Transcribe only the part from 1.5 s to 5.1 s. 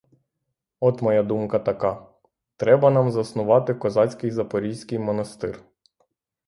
така: треба нам заснувати козацький, запорізький